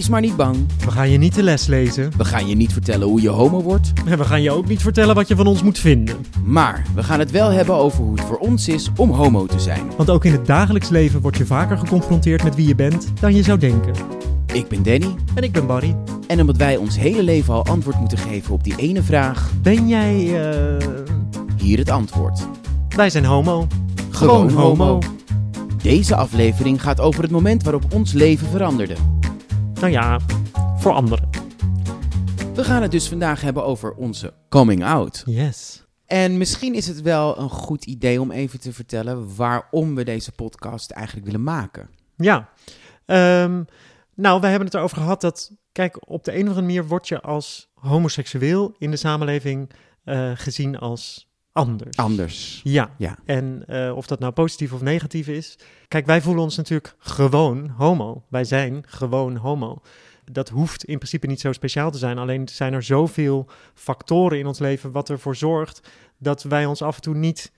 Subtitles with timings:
[0.00, 0.56] Wees maar niet bang.
[0.84, 2.10] We gaan je niet de les lezen.
[2.16, 3.92] We gaan je niet vertellen hoe je homo wordt.
[4.06, 6.16] En we gaan je ook niet vertellen wat je van ons moet vinden.
[6.44, 9.60] Maar we gaan het wel hebben over hoe het voor ons is om homo te
[9.60, 9.82] zijn.
[9.96, 13.34] Want ook in het dagelijks leven word je vaker geconfronteerd met wie je bent dan
[13.34, 13.92] je zou denken.
[14.52, 15.14] Ik ben Danny.
[15.34, 15.96] En ik ben Barry.
[16.26, 19.88] En omdat wij ons hele leven al antwoord moeten geven op die ene vraag, Ben
[19.88, 20.86] jij, eh...
[21.56, 22.46] hier het antwoord.
[22.96, 23.66] Wij zijn homo.
[24.10, 24.98] Gewoon homo.
[25.82, 28.94] Deze aflevering gaat over het moment waarop ons leven veranderde.
[29.80, 30.20] Nou ja,
[30.76, 31.28] voor anderen.
[32.54, 35.22] We gaan het dus vandaag hebben over onze coming out.
[35.26, 35.84] Yes.
[36.06, 40.32] En misschien is het wel een goed idee om even te vertellen waarom we deze
[40.32, 41.90] podcast eigenlijk willen maken.
[42.16, 42.48] Ja.
[43.06, 43.62] Ehm,
[44.14, 47.08] nou, we hebben het erover gehad dat, kijk, op de een of andere manier word
[47.08, 49.70] je als homoseksueel in de samenleving
[50.04, 51.96] eh, gezien als anders.
[51.96, 52.60] Anders.
[52.64, 52.90] Ja.
[52.98, 53.18] Ja.
[53.24, 55.58] En eh, of dat nou positief of negatief is.
[55.88, 58.24] Kijk, wij voelen ons natuurlijk gewoon homo.
[58.28, 59.80] Wij zijn gewoon homo.
[60.24, 62.18] Dat hoeft in principe niet zo speciaal te zijn.
[62.18, 65.80] Alleen zijn er zoveel factoren in ons leven wat ervoor zorgt
[66.18, 67.52] dat wij ons af en toe niet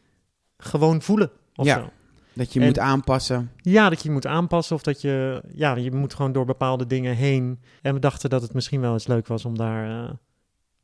[0.57, 1.31] gewoon voelen.
[1.55, 1.79] Of Ja.
[1.79, 1.91] zo.
[2.35, 3.51] Dat je En- moet aanpassen.
[3.57, 6.87] Ja, dat je je moet aanpassen of dat je, ja, je moet gewoon door bepaalde
[6.87, 7.61] dingen heen.
[7.83, 10.11] En we dachten dat het misschien wel eens leuk was om daar eh,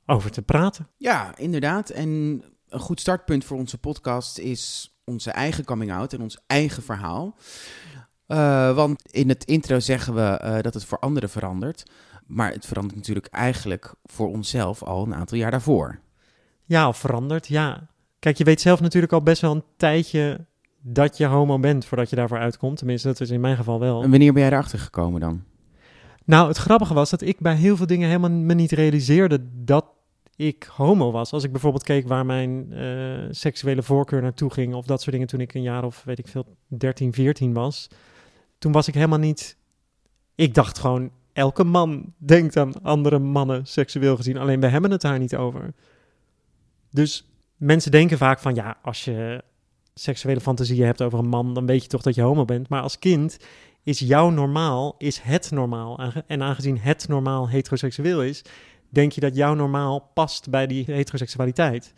[0.06, 0.88] over te praten.
[0.96, 1.90] Ja, inderdaad.
[1.90, 6.82] En een goed startpunt voor onze podcast is onze eigen coming out en ons eigen
[6.82, 7.36] verhaal.
[8.26, 11.82] Eh, want in het intro zeggen we eh, dat het voor anderen verandert.
[12.26, 16.00] Maar het verandert natuurlijk eigenlijk voor onszelf al een aantal jaar daarvoor.
[16.64, 17.88] Ja, of veranderd, ja.
[18.18, 20.46] Kijk, je weet zelf natuurlijk al best wel een tijdje
[20.80, 22.78] dat je homo bent voordat je daarvoor uitkomt.
[22.78, 24.02] Tenminste, dat is in mijn geval wel.
[24.02, 25.44] En wanneer ben jij erachter gekomen dan?
[26.24, 29.84] Nou, het grappige was dat ik bij heel veel dingen helemaal me niet realiseerde dat
[30.38, 31.32] ik homo was.
[31.32, 35.26] Als ik bijvoorbeeld keek waar mijn eh, seksuele voorkeur naartoe ging of dat soort dingen
[35.26, 37.88] toen ik een jaar of weet ik veel, 13, 14 was.
[38.58, 39.56] Toen was ik helemaal niet...
[40.34, 44.36] Ik dacht gewoon, elke man denkt aan andere mannen seksueel gezien.
[44.36, 45.74] Alleen we hebben het daar niet over.
[46.90, 49.44] Dus mensen denken vaak van, ja, als je
[49.94, 52.68] seksuele fantasieën hebt over een man, dan weet je toch dat je homo bent.
[52.68, 53.38] Maar als kind
[53.82, 56.00] is jouw normaal, is het normaal.
[56.26, 58.44] En aangezien het normaal heteroseksueel is,
[58.88, 61.92] denk je dat jouw normaal past bij die heteroseksualiteit.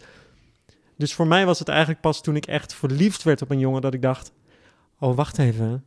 [0.97, 3.83] Dus voor mij was het eigenlijk pas toen ik echt verliefd werd op een jongen
[3.83, 4.33] dat ik dacht:
[4.99, 5.85] oh, wacht even.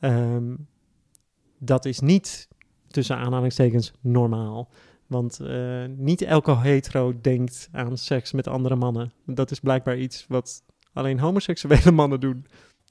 [0.00, 0.54] Ehm,
[1.58, 2.48] dat is niet
[2.88, 4.68] tussen aanhalingstekens normaal.
[5.06, 9.12] Want eh, niet elke hetero denkt aan seks met andere mannen.
[9.26, 10.62] Dat is blijkbaar iets wat
[10.92, 12.46] alleen homoseksuele mannen doen.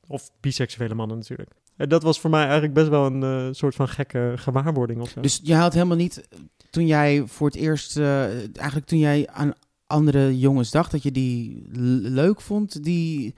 [0.08, 1.52] Of biseksuele mannen natuurlijk.
[1.75, 5.10] En dat was voor mij eigenlijk best wel een eh, soort van gekke gewaarwording of
[5.10, 5.22] zo.
[5.22, 6.28] Dus je had helemaal niet,
[6.73, 8.23] toen jij voor het eerst, eh,
[8.57, 9.53] eigenlijk toen jij aan
[9.88, 11.63] andere jongens dacht dat je die
[12.01, 13.34] leuk vond, die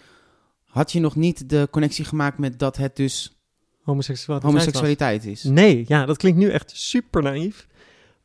[0.64, 3.38] had je nog niet de connectie gemaakt met dat het dus
[3.82, 4.54] homoseksualiteit.
[4.54, 5.44] homoseksualiteit is.
[5.44, 7.68] Nee, ja, dat klinkt nu echt super naïef.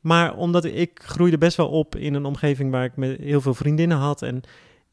[0.00, 3.54] Maar omdat ik groeide best wel op in een omgeving waar ik met heel veel
[3.54, 4.22] vriendinnen had.
[4.22, 4.40] En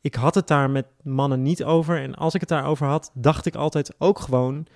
[0.02, 2.02] ik had het daar met mannen niet over.
[2.02, 4.68] En als ik het daarover had, dacht ik altijd ook gewoon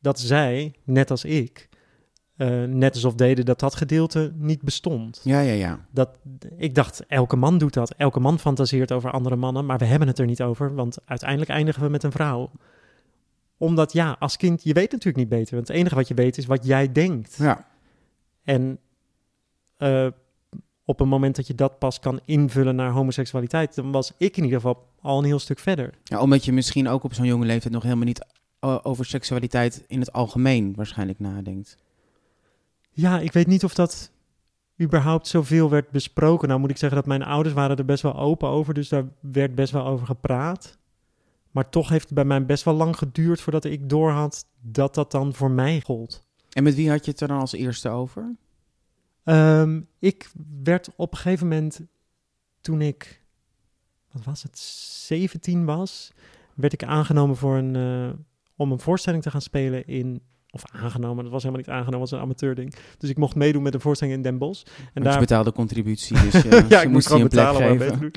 [0.00, 1.68] dat zij, net als ik,
[2.38, 5.20] eh, net alsof deden dat dat gedeelte niet bestond.
[5.24, 5.86] Ja, ja, ja.
[5.90, 6.08] Dat,
[6.56, 7.94] ik dacht, elke man doet dat.
[7.96, 10.74] Elke man fantaseert over andere mannen, maar we hebben het er niet over.
[10.74, 12.50] Want uiteindelijk eindigen we met een vrouw.
[13.56, 15.54] Omdat ja, als kind, je weet natuurlijk niet beter.
[15.54, 17.36] Want het enige wat je weet is wat jij denkt.
[17.38, 17.66] Ja,
[18.44, 18.78] En
[19.76, 20.06] eh,
[20.84, 24.44] op een moment dat je dat pas kan invullen naar homoseksualiteit, dan was ik in
[24.44, 25.94] ieder geval al een heel stuk verder.
[26.04, 28.26] ja omdat je misschien ook op zo'n jonge leeftijd nog helemaal niet
[28.60, 31.76] eh, over seksualiteit in het algemeen waarschijnlijk nadenkt.
[33.00, 34.10] Ja, ik weet niet of dat
[34.80, 36.48] überhaupt zoveel werd besproken.
[36.48, 39.04] Nou moet ik zeggen dat mijn ouders waren er best wel open over, dus daar
[39.20, 40.78] werd best wel over gepraat.
[41.50, 45.10] Maar toch heeft het bij mij best wel lang geduurd voordat ik doorhad dat dat
[45.10, 46.26] dan voor mij gold.
[46.52, 48.36] En met wie had je het er dan als eerste over?
[49.24, 50.30] Ehm, ik
[50.62, 51.80] werd op een gegeven moment,
[52.60, 53.22] toen ik,
[54.12, 56.12] wat was het, 17 was,
[56.54, 58.18] werd ik aangenomen voor een, eh,
[58.56, 62.10] om een voorstelling te gaan spelen in, of aangenomen, dat was helemaal niet aangenomen, dat
[62.10, 62.74] was een amateurding.
[62.98, 64.62] Dus ik mocht meedoen met een voorstelling in Den Bosch.
[64.64, 68.10] En Want je daar, betaalde contributie, dus je, ja, je ik moest gewoon betalen.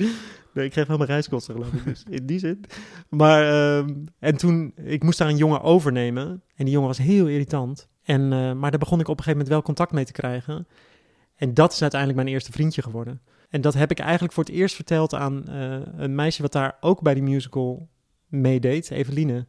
[0.54, 2.64] Nee, ik kreeg wel mijn reiskosten geloof ik, dus in die zin.
[3.08, 6.42] Maar, ehm, en toen, ik moest daar een jongen overnemen.
[6.54, 7.88] En die jongen was heel irritant.
[8.02, 10.66] En, eh, maar daar begon ik op een gegeven moment wel contact mee te krijgen.
[11.36, 13.20] En dat is uiteindelijk mijn eerste vriendje geworden.
[13.48, 16.76] En dat heb ik eigenlijk voor het eerst verteld aan eh, een meisje wat daar
[16.80, 17.88] ook bij die musical
[18.26, 19.46] meedeed, Eveline.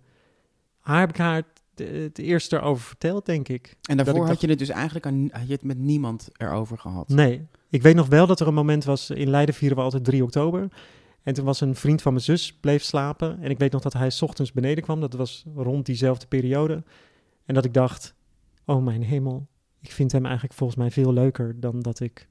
[0.80, 1.44] Haar heb ik haar
[1.76, 3.76] het, het eerst erover verteld, denk ik.
[3.90, 6.78] En daarvoor ik had je het dus eigenlijk aan, had je het met niemand erover
[6.78, 7.10] gehad.
[7.10, 10.04] Nee, ik weet nog wel dat er een moment was, in Leiden vieren we altijd
[10.04, 10.68] 3 oktober.
[11.24, 13.42] En toen was een vriend van mijn zus bleef slapen.
[13.42, 15.00] En ik weet nog dat hij 's ochtends beneden kwam.
[15.00, 16.84] Dat was rond diezelfde periode.
[17.46, 18.16] En dat ik dacht,
[18.66, 19.48] oh mijn hemel,
[19.80, 22.28] ik vind hem eigenlijk volgens mij veel leuker dan dat ik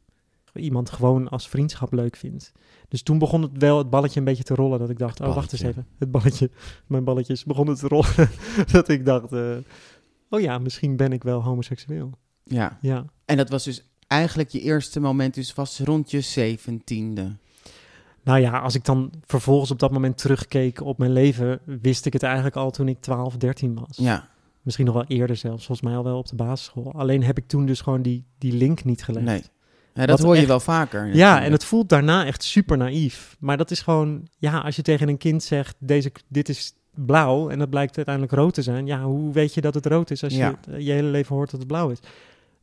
[0.55, 2.53] iemand gewoon als vriendschap leuk vind.
[2.89, 4.79] Dus toen begon het wel het balletje een beetje te rollen.
[4.79, 5.87] Dat ik dacht, oh wacht eens even.
[5.99, 6.51] Het balletje,
[6.87, 8.31] mijn balletjes begonnen te rollen.
[8.73, 9.57] dat ik dacht, eh,
[10.29, 12.11] oh ja, misschien ben ik wel homoseksueel.
[12.45, 12.79] Ja.
[12.81, 13.05] Ja.
[13.25, 17.37] En dat was dus eigenlijk je eerste moment, dus was rond je zeventiende.
[18.25, 22.13] Nou ja, als ik dan vervolgens op dat moment terugkeek op mijn leven, wist ik
[22.13, 23.97] het eigenlijk al toen ik 12, 13 was.
[23.97, 24.29] Ja.
[24.63, 26.93] Misschien nog wel eerder zelfs, volgens mij al wel op de basisschool.
[26.93, 29.27] Alleen heb ik toen dus gewoon die, die link niet gelegd.
[29.27, 29.43] Nee.
[29.95, 31.15] Ja, dat hoor je echt- wel vaker.
[31.15, 33.37] Ja, en het voelt daarna echt super naïef.
[33.41, 37.49] Maar dat is gewoon, ja, als je tegen een kind zegt, deze, dit is blauw
[37.49, 38.87] en dat blijkt uiteindelijk rood te zijn.
[38.87, 40.49] Ja, hoe weet je dat het rood is als Ja.
[40.49, 41.99] je het- je hele leven hoort dat het blauw is?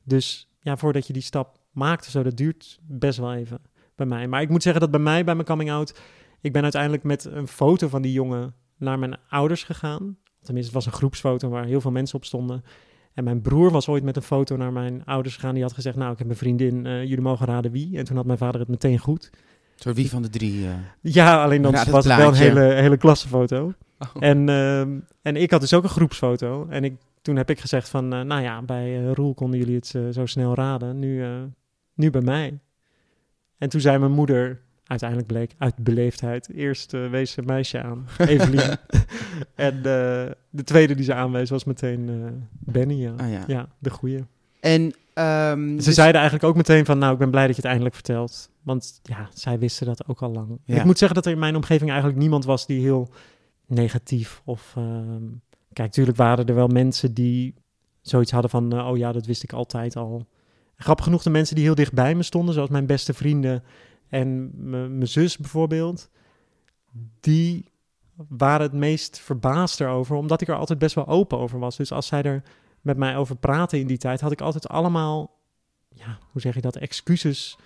[0.03, 3.59] Dus ja, voordat je die stap maakt of zo, dat duurt best wel even
[3.95, 4.27] bij mij.
[4.27, 5.99] Maar ik moet zeggen dat bij mij, bij mijn coming out,
[6.41, 10.17] ik ben uiteindelijk met een foto van die jongen naar mijn ouders gegaan.
[10.41, 12.63] Tenminste, het was een groepsfoto waar heel veel mensen op stonden.
[13.19, 15.53] En mijn broer was ooit met een foto naar mijn ouders gegaan.
[15.53, 17.97] Die had gezegd, nou, ik heb een vriendin, eh, jullie mogen raden wie.
[17.97, 19.29] En toen had mijn vader het meteen goed.
[19.75, 20.65] Zo wie van de drie.
[20.65, 23.73] eh, Ja, alleen dan was het wel een hele, hele klassenfoto.
[23.99, 24.07] Oh.
[24.19, 26.67] En, ehm, en ik had dus ook een groepsfoto.
[26.69, 29.75] En ik, toen heb ik gezegd van, eh, nou ja, bij eh, Roel konden jullie
[29.75, 30.99] het zo snel raden.
[30.99, 31.29] Nu, eh,
[31.93, 32.59] nu bij mij.
[33.57, 38.07] En toen zei mijn moeder, uiteindelijk bleek uit beleefdheid, eerst eh, wees een meisje aan,
[38.17, 38.77] Evelien.
[39.55, 39.81] en eh,
[40.49, 43.13] de tweede die ze aanwees was meteen eh, Benny, ja.
[43.17, 43.43] Ah, ja.
[43.47, 44.23] Ja, de goeie.
[44.59, 47.61] En ehm, Ze dus- zeiden eigenlijk ook meteen van, nou, ik ben blij dat je
[47.61, 48.49] het eindelijk vertelt.
[48.61, 50.59] Want ja, zij wisten dat ook al lang.
[50.65, 50.75] Ja.
[50.75, 53.09] Ik moet zeggen dat er in mijn omgeving eigenlijk niemand was die heel
[53.65, 54.73] negatief of...
[54.75, 55.23] ehm,
[55.73, 57.53] kijk, natuurlijk waren er wel mensen die
[58.01, 60.27] zoiets hadden van, oh ja, dat wist ik altijd al.
[60.75, 63.63] Grappig genoeg de mensen die heel dicht bij me stonden, zoals mijn beste vrienden
[64.09, 64.51] en
[64.97, 66.09] mijn zus bijvoorbeeld,
[67.19, 67.65] die
[68.27, 71.77] waren het meest verbaasd erover, omdat ik er altijd best wel open over was.
[71.77, 72.43] Dus als zij er
[72.81, 75.39] met mij over praten in die tijd, had ik altijd allemaal,
[75.89, 77.57] ja, hoe zeg je dat, excuses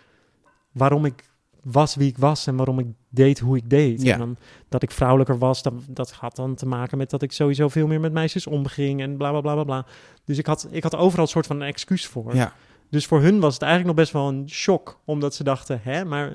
[0.72, 1.32] waarom ik
[1.64, 4.02] was wie ik was en waarom ik deed hoe ik deed.
[4.02, 4.14] Ja.
[4.14, 4.38] En dan,
[4.70, 7.88] dat ik vrouwelijker was, dat, dat had dan te maken met dat ik sowieso veel
[7.88, 9.86] meer met meisjes omging en bla bla bla bla bla.
[10.26, 12.36] Dus ik had, ik had overal een soort van een excuus voor.
[12.36, 12.54] Ja.
[12.94, 16.06] Dus voor hun was het eigenlijk nog best wel een shock, omdat ze dachten, hè,
[16.06, 16.30] maar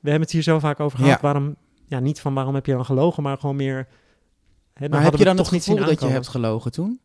[0.00, 1.20] we hebben het hier zo vaak over gehad, Ja.
[1.20, 1.56] waarom,
[1.86, 3.88] ja, niet van waarom heb je dan gelogen, maar gewoon meer,
[4.72, 7.00] hè, Maar heb je dan het toch niet gevoel dat je hebt gelogen toen?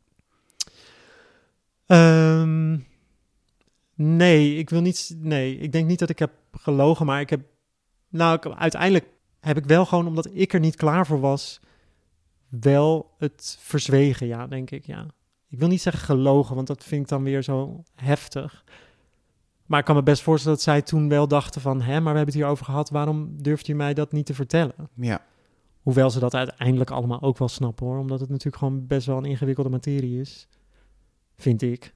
[1.86, 2.78] Ehm,
[3.96, 5.16] nee, ik wil niet.
[5.18, 7.42] Nee, ik denk niet dat ik heb gelogen, maar ik heb.
[8.10, 9.06] Nou, ik, uiteindelijk
[9.40, 11.60] heb ik wel gewoon, omdat ik er niet klaar voor was,
[12.50, 15.06] wel het verzwegen, ja, denk ik, ja.
[15.50, 18.64] Ik wil niet zeggen gelogen, want dat vind ik dan weer zo heftig.
[19.66, 21.82] Maar ik kan me best voorstellen dat zij toen wel dachten van...
[21.82, 24.34] hè, maar we hebben het hier over gehad, waarom durft u mij dat niet te
[24.34, 24.90] vertellen?
[24.96, 25.22] Ja.
[25.82, 27.98] Hoewel ze dat uiteindelijk allemaal ook wel snappen, hoor.
[28.00, 30.48] Omdat het natuurlijk gewoon best wel een ingewikkelde materie is.
[31.36, 31.94] Vind ik.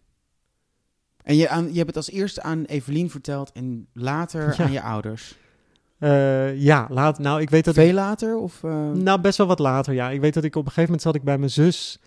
[1.24, 4.64] En je, aan, je hebt het als eerste aan Evelien verteld en later Ja.
[4.64, 5.36] aan je ouders.
[5.98, 8.38] Eh, ja, laat, nou, ik weet dat ik, Veel later?
[8.38, 10.10] Of, eh, nou best wel wat later, ja.
[10.10, 12.00] Ik weet dat ik op een gegeven moment zat ik bij mijn zus.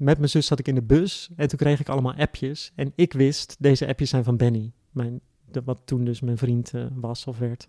[0.00, 2.72] Met mijn zus zat ik in de bus en toen kreeg ik allemaal appjes.
[2.74, 5.20] En ik wist, deze appjes zijn van Benny, mijn,
[5.50, 7.68] de, wat toen dus mijn vriend eh, was of werd.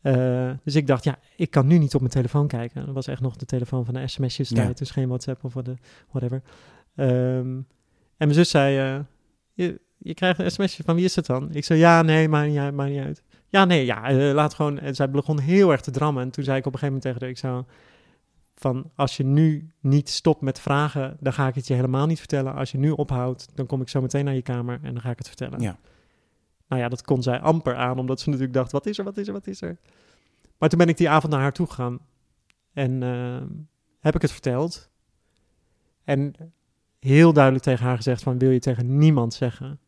[0.00, 2.86] Eh, dus ik dacht, ja, ik kan nu niet op mijn telefoon kijken.
[2.86, 4.74] Dat was echt nog de telefoon van de sms'jes tijd, Ja.
[4.74, 5.54] dus geen WhatsApp of
[6.10, 6.42] whatever.
[6.94, 7.08] Ehm,
[7.46, 7.64] en
[8.16, 9.04] mijn zus zei, eh,
[9.52, 11.54] je, je krijgt een sms'je, van wie is het dan?
[11.54, 13.22] Ik zei, ja, nee, maakt niet uit, maakt niet uit.
[13.48, 14.78] Ja, nee, ja, laat gewoon.
[14.78, 16.22] En zij begon heel erg te drammen.
[16.22, 17.64] En toen zei ik op een gegeven moment tegen haar, ik zou
[18.60, 22.18] van, als je nu niet stopt met vragen, dan ga ik het je helemaal niet
[22.18, 22.54] vertellen.
[22.54, 25.10] Als je nu ophoudt, dan kom ik zo meteen naar je kamer en dan ga
[25.10, 25.60] ik het vertellen.
[25.60, 25.78] Ja.
[26.68, 29.16] Nou ja, dat kon zij amper aan, omdat ze natuurlijk dacht, wat is er, wat
[29.16, 29.78] is er, wat is er?
[30.58, 31.98] Maar toen ben ik die avond naar haar toe gegaan
[32.72, 33.42] en eh,
[34.00, 34.90] heb ik het verteld.
[36.04, 36.34] En
[36.98, 39.80] heel duidelijk tegen haar gezegd van, wil je tegen niemand zeggen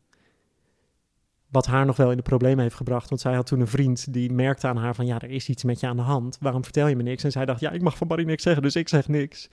[1.51, 3.09] wat haar nog wel in de problemen heeft gebracht.
[3.09, 5.05] Want zij had toen een vriend die merkte aan haar van...
[5.05, 6.37] ja, er is iets met je aan de hand.
[6.39, 7.23] Waarom vertel je me niks?
[7.23, 9.49] En zij dacht, ja, ik mag van Barry niks zeggen, dus ik zeg niks.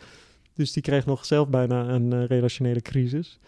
[0.54, 3.38] Dus die kreeg nog zelf bijna een eh, relationele crisis.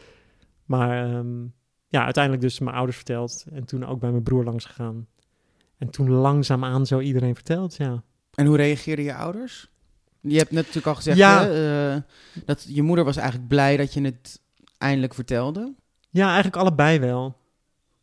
[0.64, 1.42] Maar ehm,
[1.88, 3.44] ja, uiteindelijk dus mijn ouders verteld.
[3.52, 5.06] En toen ook bij mijn broer langs gegaan.
[5.78, 8.02] En toen langzaamaan zo iedereen verteld, ja.
[8.34, 9.70] En hoe reageerden je ouders?
[10.20, 11.44] Je hebt net natuurlijk al gezegd Ja.
[11.44, 12.00] hè, eh,
[12.44, 14.40] dat je moeder was eigenlijk blij dat je het
[14.78, 15.74] eindelijk vertelde.
[16.10, 17.36] Ja, eigenlijk allebei wel.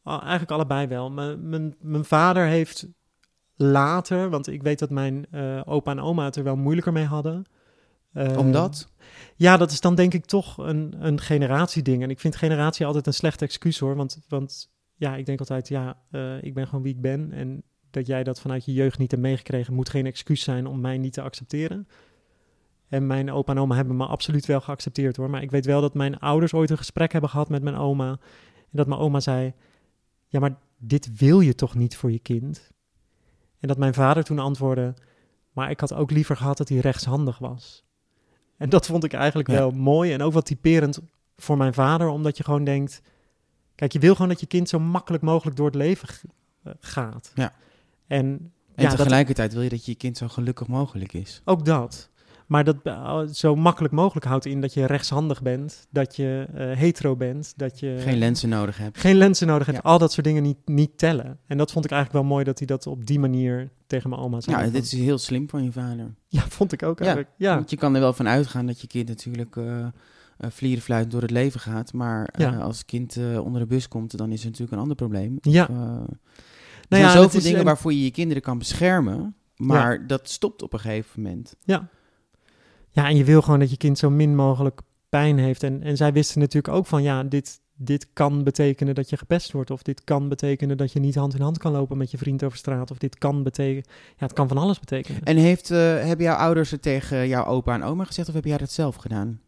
[0.08, 1.12] Eigenlijk allebei wel.
[1.12, 2.88] Mijn- Mijn mijn vader heeft
[3.56, 7.06] later, want ik weet dat mijn eh, opa en oma het er wel moeilijker mee
[7.06, 7.46] hadden.
[8.14, 8.92] Eh, Omdat?
[9.36, 12.04] Ja, dat is dan denk ik toch een, een generatieding.
[12.04, 13.96] En ik vind generatie altijd een slecht excuus hoor.
[13.96, 17.32] Want, want ja, ik denk altijd, ja, eh, ik ben gewoon wie ik ben.
[17.32, 20.80] En dat jij dat vanuit je jeugd niet hebt meegekregen, moet geen excuus zijn om
[20.82, 21.88] mij niet te accepteren.
[22.88, 25.30] En mijn opa en oma hebben me absoluut wel geaccepteerd hoor.
[25.30, 28.10] Maar ik weet wel dat mijn ouders ooit een gesprek hebben gehad met mijn oma.
[28.10, 28.18] En
[28.72, 29.54] dat mijn oma zei:
[30.28, 32.72] Ja, maar dit wil je toch niet voor je kind?
[33.60, 34.94] En dat mijn vader toen antwoordde:
[35.52, 37.86] Maar ik had ook liever gehad dat hij rechtshandig was.
[38.58, 39.56] En dat vond ik eigenlijk Ja.
[39.56, 41.00] wel mooi en ook wel typerend
[41.38, 43.02] voor mijn vader, omdat je gewoon denkt:
[43.76, 46.08] Kijk, je wil gewoon dat je kind zo makkelijk mogelijk door het leven
[46.64, 47.32] eh, gaat.
[47.36, 47.54] Ja.
[48.08, 48.26] En,
[48.76, 51.42] En ja, dat, tegelijkertijd wil je dat je kind zo gelukkig mogelijk is.
[51.46, 52.10] ook dat.
[52.48, 56.72] Maar dat eh, zo makkelijk mogelijk houdt in dat je rechtshandig bent, dat je eh,
[56.78, 58.98] hetero bent, dat je Geen lenzen nodig hebt.
[59.00, 59.80] geen lenzen nodig hebt.
[59.84, 59.90] Ja.
[59.90, 61.40] Al dat soort dingen niet, niet tellen.
[61.48, 64.22] En dat vond ik eigenlijk wel mooi dat hij dat op die manier tegen mijn
[64.22, 64.56] oma zei.
[64.56, 66.14] Ja, Van- dit is heel slim van je vader.
[66.28, 67.30] ja vond ik ook eigenlijk.
[67.38, 69.88] Ja, Want je kan er wel van uitgaan dat je kind natuurlijk uh,
[70.40, 71.94] vlierenfluit door het leven gaat.
[71.94, 72.56] Maar Ja.
[72.58, 75.38] als kind onder de bus komt, dan is het natuurlijk een ander probleem.
[75.42, 75.70] ja.
[75.70, 76.06] Eh, er Nou
[76.90, 79.36] zijn ja, zoveel dingen een- waarvoor je je kinderen kan beschermen.
[79.56, 81.56] Maar dat stopt op een gegeven moment.
[81.64, 81.88] ja.
[82.98, 85.64] Ja, en je wil gewoon dat je kind zo min mogelijk pijn heeft.
[85.64, 89.52] En, en zij wisten natuurlijk ook van, ja, dit, dit kan betekenen dat je gepest
[89.52, 89.72] wordt.
[89.72, 92.44] Of dit kan betekenen dat je niet hand in hand kan lopen met je vriend
[92.44, 92.92] over straat.
[92.92, 93.84] Of dit kan betekenen,
[94.18, 95.24] ja, het kan van alles betekenen.
[95.24, 98.46] En heeft, eh, hebben jouw ouders het tegen jouw opa en oma gezegd of heb
[98.46, 99.42] jij dat zelf gedaan?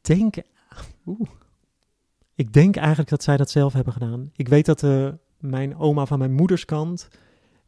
[0.00, 0.36] denk,
[1.06, 1.28] oeh,
[2.34, 4.30] ik denk eigenlijk dat zij dat zelf hebben gedaan.
[4.36, 7.08] Ik weet dat eh, mijn oma van mijn moeders kant,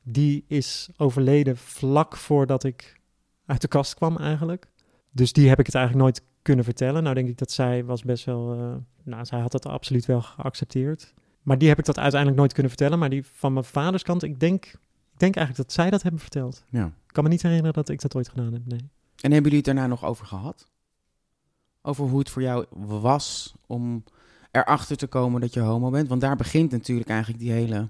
[0.02, 3.00] die is overleden vlak voordat ik
[3.46, 4.70] uit de kast kwam eigenlijk.
[5.12, 7.02] Dus die heb ik het eigenlijk nooit kunnen vertellen.
[7.02, 10.23] Nou denk ik dat zij was best wel, eh, nou zij had dat absoluut wel
[10.23, 11.14] geaccepteerd.
[11.42, 12.99] Maar die heb ik dat uiteindelijk nooit kunnen vertellen.
[12.99, 14.64] Maar die van mijn vaders kant, ik denk,
[15.12, 16.64] ik denk eigenlijk dat zij dat hebben verteld.
[16.69, 16.87] Ja.
[16.87, 18.90] Ik kan me niet herinneren dat ik dat ooit gedaan heb, nee.
[19.21, 20.66] En hebben jullie het daarna nog over gehad?
[21.83, 22.66] Over hoe het voor jou
[22.99, 24.04] was om
[24.50, 26.09] erachter te komen dat je homo bent?
[26.09, 27.88] Want daar begint natuurlijk eigenlijk die hele,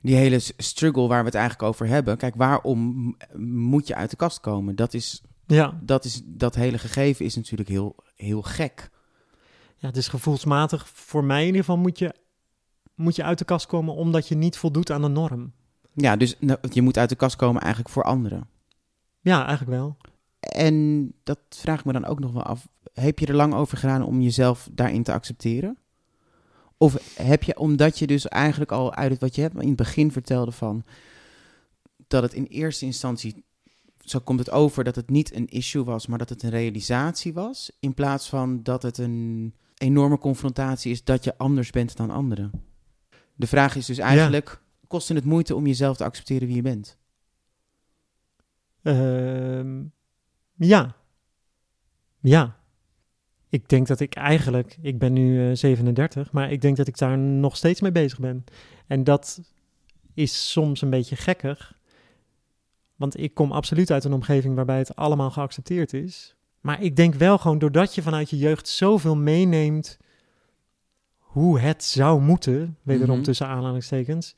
[0.00, 2.16] die hele struggle waar we het eigenlijk over hebben.
[2.16, 4.76] Kijk, waarom moet je uit de kast komen?
[4.76, 8.90] Dat, is, Ja, dat, is, dat hele gegeven is natuurlijk heel, heel gek.
[9.76, 10.88] Ja, het is gevoelsmatig.
[10.88, 12.14] Voor mij in ieder geval moet je,
[12.94, 15.52] moet je uit de kast komen omdat je niet voldoet aan de norm.
[15.92, 18.48] Ja, dus nou, je moet uit de kast komen eigenlijk voor anderen.
[19.20, 19.96] Ja, eigenlijk wel.
[20.40, 22.68] En dat vraag ik me dan ook nog wel af.
[22.92, 25.78] Heb je er lang over gedaan om jezelf daarin te accepteren?
[26.76, 29.76] Of heb je, omdat je dus eigenlijk al uit het wat je hebt in het
[29.76, 30.84] begin vertelde van
[32.08, 33.43] dat het in eerste instantie,
[34.04, 37.32] zo komt het over, dat het niet een issue was, maar dat het een realisatie
[37.32, 42.10] was, in plaats van dat het een enorme confrontatie is dat je anders bent dan
[42.10, 42.50] anderen.
[43.34, 46.98] De vraag is dus eigenlijk, kost het moeite om jezelf te accepteren wie je bent?
[48.82, 49.82] Ehm,
[50.54, 50.96] ja.
[52.20, 52.62] Ja.
[53.48, 56.98] Ik denk dat ik eigenlijk, ik ben nu eh, 37, maar ik denk dat ik
[56.98, 58.44] daar nog steeds mee bezig ben.
[58.86, 59.40] En dat
[60.14, 61.78] is soms een beetje gekkig.
[62.96, 66.34] Want ik kom absoluut uit een omgeving waarbij het allemaal geaccepteerd is.
[66.60, 69.98] Maar ik denk wel gewoon doordat je vanuit je jeugd zoveel meeneemt
[71.18, 73.24] hoe het zou moeten, wederom Mhm.
[73.24, 74.34] tussen aanhalingstekens,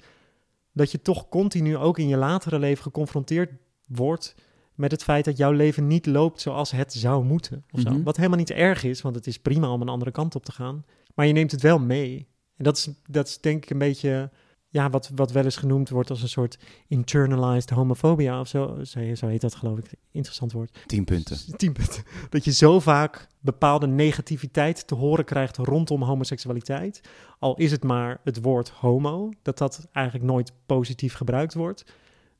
[0.72, 3.50] dat je toch continu ook in je latere leven geconfronteerd
[3.86, 4.34] wordt
[4.74, 7.64] met het feit dat jouw leven niet loopt zoals het zou moeten.
[7.70, 7.90] Of zo.
[7.90, 8.02] Mhm.
[8.02, 10.52] Wat helemaal niet erg is, want het is prima om een andere kant op te
[10.52, 10.84] gaan.
[11.14, 12.28] Maar je neemt het wel mee.
[12.56, 14.30] En dat is, dat is denk ik een beetje
[14.76, 18.78] ja, wat, wat wel eens genoemd wordt als een soort internalized homophobia of zo.
[18.84, 19.94] Zo, zo heet dat geloof ik.
[20.10, 20.78] Interessant woord.
[20.86, 21.56] Tien punten.
[21.56, 22.02] Tien punten.
[22.30, 27.00] Dat je zo vaak bepaalde negativiteit te horen krijgt rondom homoseksualiteit.
[27.38, 31.84] Al is het maar het woord homo, dat dat eigenlijk nooit positief gebruikt wordt.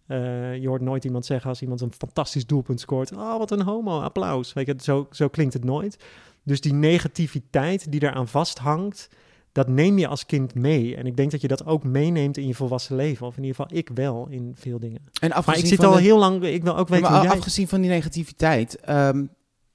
[0.06, 3.12] Eh, je hoort nooit iemand zeggen als iemand een fantastisch doelpunt scoort.
[3.12, 4.52] Oh, wat een homo, applaus.
[4.52, 6.04] Weet je, zo, zo klinkt het nooit.
[6.42, 9.08] Dus die negativiteit die daaraan vasthangt,
[9.56, 10.96] dat neem je als kind mee.
[10.96, 13.26] En ik denk dat je dat ook meeneemt in je volwassen leven.
[13.26, 15.00] Of in ieder geval ik wel in veel dingen.
[15.20, 17.28] En Maar afgezien ik zit al de- heel lang, ik wil ook weten maar hoe
[17.28, 17.36] jij...
[17.36, 19.24] afgezien van die negativiteit, ehm,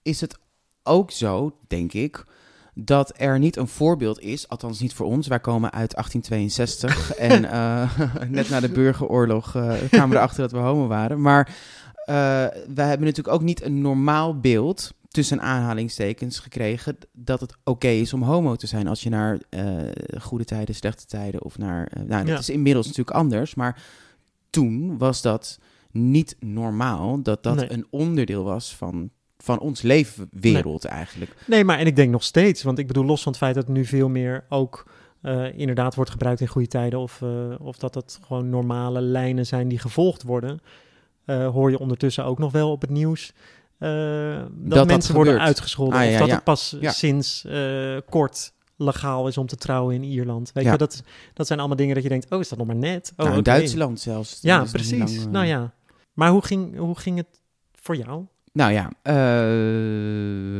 [0.01, 0.37] is het
[0.83, 2.25] ook zo, denk ik,
[2.73, 5.27] dat er niet een voorbeeld is, althans niet voor ons.
[5.27, 10.51] Wij komen uit 1862 en eh, net na de burgeroorlog eh, kwamen we erachter dat
[10.51, 11.21] we homo waren.
[11.21, 11.55] Maar
[12.05, 12.15] eh,
[12.73, 18.13] wij hebben natuurlijk ook niet een normaal beeld, tussen aanhalingstekens, gekregen dat het oké is
[18.13, 19.63] om homo te zijn als je naar eh,
[20.21, 21.87] goede tijden, slechte tijden of naar...
[21.87, 22.37] eh, nou, dat Ja.
[22.37, 23.83] is inmiddels natuurlijk anders, maar
[24.49, 25.59] toen was dat
[25.91, 27.71] niet normaal dat dat Nee.
[27.71, 31.35] een onderdeel was van, van ons leefwereld eigenlijk.
[31.47, 33.63] Nee, maar en ik denk nog steeds, want ik bedoel, los van het feit dat
[33.67, 34.91] het nu veel meer ook
[35.21, 37.21] eh, inderdaad wordt gebruikt in goede tijden, of,
[37.59, 40.59] of dat het gewoon normale lijnen zijn die gevolgd worden,
[41.25, 43.33] hoor je ondertussen ook nog wel op het nieuws.
[43.81, 45.99] Eh, dat, dat mensen worden uitgescholden.
[45.99, 46.33] Ah, of dat ja.
[46.33, 50.51] het pas sinds eh, kort legaal is om te trouwen in Ierland.
[50.53, 52.75] Weet je, dat, dat zijn allemaal dingen dat je denkt, oh, is dat nog maar
[52.75, 53.13] net?
[53.17, 53.41] Oh, nou.
[53.41, 54.39] Duitsland zelfs.
[54.41, 54.97] Ja, precies.
[54.99, 55.73] lang, eh, Nou ja.
[56.13, 57.41] Maar hoe ging, hoe ging het
[57.73, 58.25] voor jou?
[58.53, 58.91] Nou ja,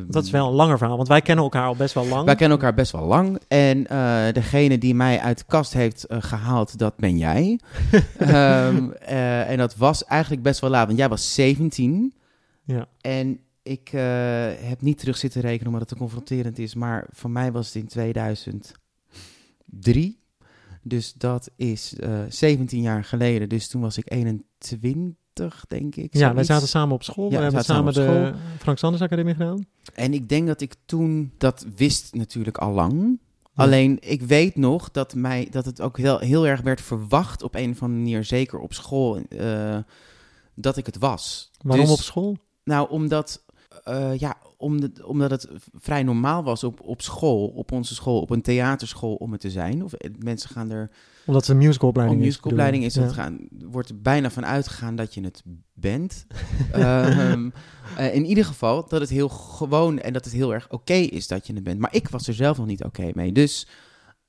[0.08, 2.26] Dat is wel een langer verhaal, want wij kennen elkaar al best wel lang.
[2.26, 3.40] Wij kennen elkaar best wel lang.
[3.48, 3.84] En
[4.34, 7.60] degene die mij uit de kast heeft eh, gehaald, dat ben jij.
[8.18, 12.14] Ehm, eh, en dat was eigenlijk best wel laat, want jij was 17.
[12.72, 12.88] Ja.
[13.02, 14.02] En ik eh,
[14.60, 16.76] heb niet terug zitten rekenen omdat het te confronterend is.
[16.76, 20.20] Maar voor mij was het in 2003.
[20.84, 23.50] Dus dat is eh 17 jaar geleden.
[23.50, 26.14] Dus toen was ik 21, denk ik.
[26.14, 27.32] Ja, wij zaten samen op school.
[27.32, 29.66] Ja, we hebben samen de Frank Sanders Academie gedaan.
[29.94, 33.20] En ik denk dat ik toen dat wist natuurlijk al lang.
[33.54, 37.56] Alleen ik weet nog dat, mij, dat het ook heel, heel erg werd verwacht op
[37.56, 39.78] een of andere manier, zeker op school, eh,
[40.56, 41.52] dat ik het was.
[41.62, 42.38] Waarom Dus- op school?
[42.64, 43.44] Nou, omdat,
[43.84, 45.48] eh, ja, om de- omdat het
[45.80, 49.50] vrij normaal was op, op school, op onze school, op een theaterschool om het te
[49.50, 49.84] zijn.
[49.84, 50.90] Of eh, mensen gaan er
[51.26, 52.32] Omdat het een musicalopleiding op is.
[52.32, 56.26] musicalopleiding is het gaan, wordt er bijna van uitgegaan dat je het bent.
[56.72, 57.50] Ehm,
[57.98, 61.28] eh, in ieder geval dat het heel gewoon en dat het heel erg oké is
[61.28, 61.80] dat je het bent.
[61.80, 63.32] Maar ik was er zelf nog niet oké mee.
[63.32, 63.68] Dus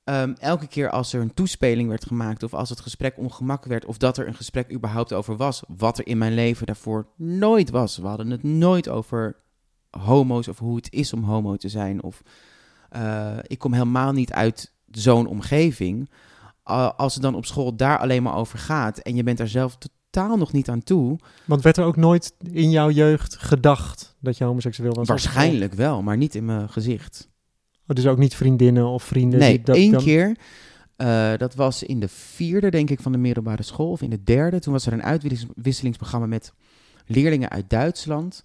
[0.03, 3.85] ehm, elke keer als er een toespeling werd gemaakt of als het gesprek ongemakkelijk werd
[3.85, 7.69] of dat er een gesprek überhaupt over was, wat er in mijn leven daarvoor nooit
[7.69, 7.97] was.
[7.97, 9.35] We hadden het nooit over
[9.89, 12.03] homo's of hoe het is om homo te zijn.
[12.03, 12.21] Of
[12.89, 16.09] eh, ik kom helemaal niet uit zo'n omgeving.
[16.65, 19.47] Uh, als het dan op school daar alleen maar over gaat en je bent daar
[19.47, 24.15] zelf totaal nog niet aan toe, Want werd er ook nooit in jouw jeugd gedacht
[24.19, 25.07] dat je homoseksueel was?
[25.07, 27.29] waarschijnlijk wel, maar niet in mijn gezicht.
[27.87, 29.39] Oh, dus ook niet vriendinnen of vrienden?
[29.39, 30.37] Nee, die dat één dan- keer.
[30.95, 33.91] eh, dat was in de vierde, denk ik, van de middelbare school.
[33.91, 34.59] Of in de derde.
[34.59, 36.53] Toen was er een uitwisselingsprogramma met
[37.05, 38.43] leerlingen uit Duitsland.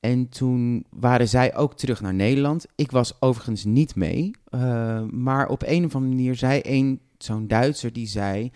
[0.00, 2.66] En toen waren zij ook terug naar Nederland.
[2.74, 4.30] Ik was overigens niet mee.
[4.44, 8.50] eh, maar op een of andere manier zei een, zo'n Duitser, die zei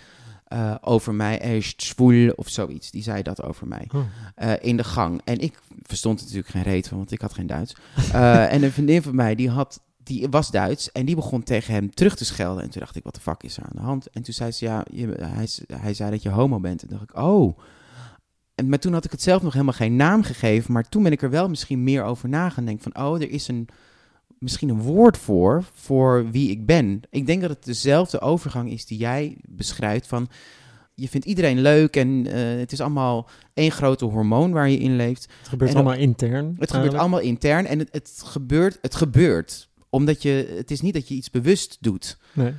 [0.47, 2.91] eh, over mij, er is zwoel of zoiets.
[2.91, 4.53] Die zei dat over mij Oh.
[4.61, 5.21] in de gang.
[5.25, 7.77] En ik verstond er natuurlijk geen reet van, want ik had geen Duits.
[8.13, 11.95] En een vriendin van mij, die, had, die was Duits en die begon tegen hem
[11.95, 12.63] terug te schelden.
[12.63, 14.11] En toen dacht ik, wat de fuck is er aan de hand?
[14.11, 15.49] En toen zei ze, ja, je, hij,
[15.81, 16.83] hij zei dat je homo bent.
[16.83, 17.59] En toen dacht ik, oh.
[18.55, 20.73] En, maar toen had ik het zelf nog helemaal geen naam gegeven.
[20.73, 22.93] Maar toen ben ik er wel misschien meer over na gaan denken.
[22.93, 23.69] Van, oh, er is een,
[24.39, 27.01] misschien een woord voor, voor wie ik ben.
[27.11, 30.29] Ik denk dat het dezelfde overgang is die jij beschrijft van...
[30.95, 34.97] Je vindt iedereen leuk en eh, het is allemaal één grote hormoon waar je in
[34.97, 35.29] leeft.
[35.39, 36.57] Het gebeurt En allemaal intern.
[36.59, 39.69] Het gebeurt allemaal intern en het, het, gebeurt, het gebeurt.
[39.97, 42.19] Omdat je, het is niet dat je iets bewust doet.
[42.33, 42.53] Nee.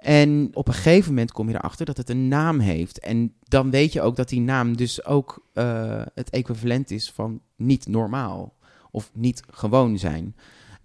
[0.00, 2.98] En op een gegeven moment kom je erachter dat het een naam heeft.
[2.98, 7.40] En dan weet je ook dat die naam dus ook eh, het equivalent is van
[7.56, 8.54] niet normaal.
[8.90, 10.36] Of niet gewoon zijn.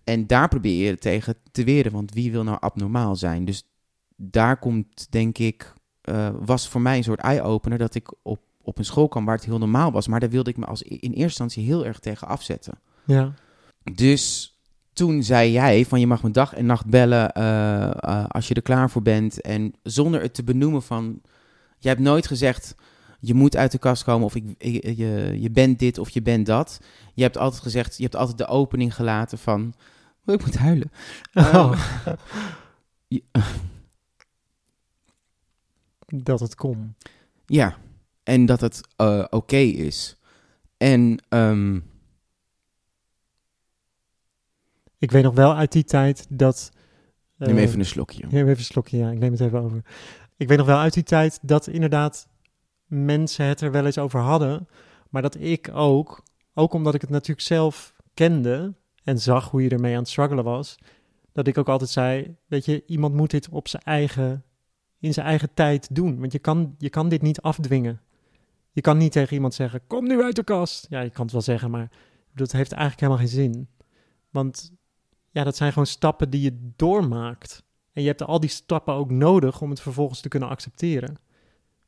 [0.04, 3.46] En daar probeer je tegen te weren, want wie wil nou abnormaal zijn?
[3.46, 3.64] Dus
[4.16, 8.78] daar komt, denk ik, eh, was voor mij een soort eye-opener dat ik op, op
[8.78, 10.08] een school kwam waar het heel normaal was.
[10.08, 12.80] Maar daar wilde ik me als in eerste instantie heel erg tegen afzetten.
[13.06, 13.34] Ja.
[13.94, 14.55] Dus
[14.96, 18.54] toen zei jij van je mag me dag en nacht bellen eh, eh, als je
[18.54, 19.42] er klaar voor bent.
[19.42, 21.22] En zonder het te benoemen van...
[21.78, 22.76] Je hebt nooit gezegd
[23.20, 26.46] je moet uit de kast komen of ik, je, je bent dit of je bent
[26.46, 26.80] dat.
[27.14, 29.74] Je hebt altijd gezegd, je hebt altijd de opening gelaten van...
[30.26, 30.92] Oh, ik moet huilen.
[31.34, 31.82] Oh.
[33.08, 33.24] Je-
[36.08, 36.96] dat het kon.
[37.46, 37.78] ja,
[38.24, 40.18] en dat het eh, oké is.
[40.78, 41.80] En ehm,
[45.06, 46.72] Ik weet nog wel uit die tijd dat...
[47.38, 48.24] neem eh, even een slokje.
[48.30, 49.12] Neem even een slokje, ja.
[49.12, 49.82] Ik neem het even over.
[50.38, 52.28] Ik weet nog wel uit die tijd dat inderdaad
[52.86, 54.68] mensen het er wel eens over hadden.
[55.10, 59.70] Maar dat ik ook, ook omdat ik het natuurlijk zelf kende en zag hoe je
[59.70, 60.78] ermee aan het struggelen was,
[61.32, 64.44] dat ik ook altijd zei, weet je, iemand moet dit op zijn eigen,
[65.00, 66.20] in zijn eigen tijd doen.
[66.20, 68.02] Want je kan, je kan dit niet afdwingen.
[68.72, 70.86] Je kan niet tegen iemand zeggen, kom nu uit de kast.
[70.90, 71.92] Ja, je kan het wel zeggen, maar
[72.34, 73.68] dat heeft eigenlijk helemaal geen zin.
[74.30, 74.74] Want
[75.44, 77.64] dat zijn gewoon stappen die je doormaakt.
[77.94, 81.18] En je hebt al die stappen ook nodig om het vervolgens te kunnen accepteren.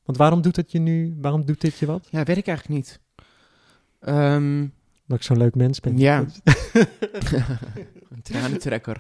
[0.06, 2.08] Want waarom doet het je nu, waarom doet dit je wat?
[2.12, 3.00] Ja, weet ik eigenlijk niet.
[4.00, 4.68] Ehm,
[5.06, 5.98] Dat ik zo'n leuk mens ben.
[5.98, 6.26] Ja.
[8.10, 9.00] een tranentrekker.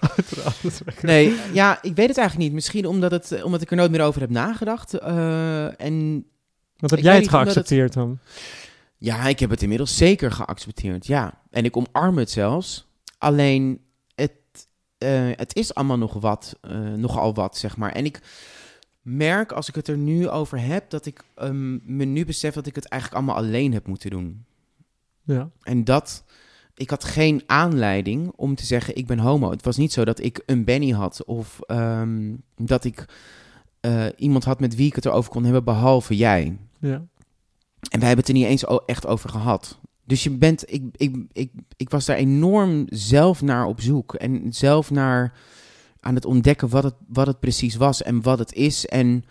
[1.01, 2.53] Nee, ja, ik weet het eigenlijk niet.
[2.53, 4.93] Misschien omdat, het, eh, omdat ik er nooit meer over heb nagedacht.
[4.93, 6.25] eh, en
[6.77, 8.19] Wat heb jij het geaccepteerd dan?
[8.97, 11.07] ja, ik heb het inmiddels zeker geaccepteerd.
[11.07, 12.87] Ja, en ik omarm het zelfs.
[13.17, 13.79] Alleen,
[14.97, 17.91] het, eh, het is allemaal nog wat, eh, nogal wat, zeg maar.
[17.91, 18.21] En ik
[19.01, 22.65] merk, als ik het er nu over heb, dat ik ehm, me nu besef dat
[22.65, 24.45] ik het eigenlijk allemaal alleen heb moeten doen.
[25.23, 25.49] Ja.
[25.61, 26.23] En dat,
[26.75, 29.51] ik had geen aanleiding om te zeggen ik ben homo.
[29.51, 33.05] Het was niet zo dat ik een Benny had of ehm, dat ik
[33.79, 36.57] eh, iemand had met wie ik het erover kon hebben, behalve jij.
[36.79, 37.05] ja.
[37.89, 39.79] En wij hebben het er niet eens echt over gehad.
[40.07, 44.13] Dus je bent, ik, ik, ik, ik was daar enorm zelf naar op zoek.
[44.13, 45.33] En zelf naar
[45.99, 48.85] aan het ontdekken wat het, wat het precies was en wat het is.
[48.85, 49.25] En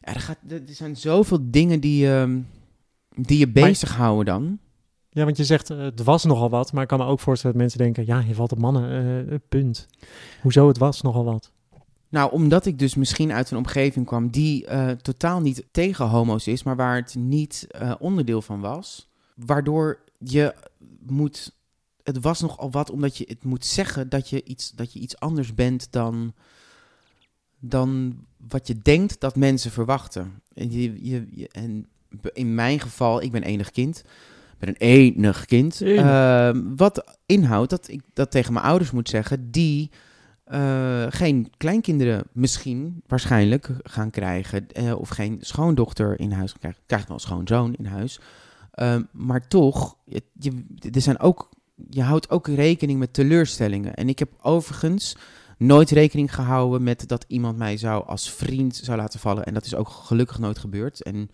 [0.00, 2.42] ja, er, gaat, er zijn zoveel dingen die, je
[3.16, 4.58] die je bezighouden dan.
[5.10, 6.72] Ja, want je zegt, eh, het was nogal wat.
[6.72, 9.36] Maar ik kan me ook voorstellen dat mensen denken, ja, je valt op mannen, eh,
[9.48, 9.88] punt.
[10.42, 11.52] Hoezo, het was nogal wat.
[12.10, 16.46] Nou, omdat ik dus misschien uit een omgeving kwam die eh, totaal niet tegen homo's
[16.46, 19.08] is, maar waar het niet eh, onderdeel van was.
[19.34, 20.54] Waardoor je
[21.06, 21.58] moet.
[22.02, 25.18] Het was nogal wat omdat je het moet zeggen dat je iets, dat je iets
[25.18, 26.34] anders bent dan,
[27.58, 30.42] dan wat je denkt dat mensen verwachten.
[30.54, 31.86] En, je, je, je- en
[32.32, 33.98] in mijn geval, ik ben enig kind.
[33.98, 35.80] Ik ben een enig kind.
[35.80, 39.90] Ehm, wat inhoudt dat ik dat tegen mijn ouders moet zeggen, die
[40.44, 44.68] eh, geen kleinkinderen misschien waarschijnlijk gaan krijgen.
[44.72, 46.82] eh, of geen schoondochter in huis krijgen.
[46.86, 48.20] Krijgt wel een schoonzoon in huis.
[48.80, 51.48] Ehm, maar toch, je, je, er zijn ook,
[51.90, 53.94] je houdt ook rekening met teleurstellingen.
[53.94, 55.16] En ik heb overigens
[55.58, 59.44] nooit rekening gehouden met dat iemand mij zou als vriend zou laten vallen.
[59.44, 61.02] En dat is ook gelukkig nooit gebeurd.
[61.02, 61.30] En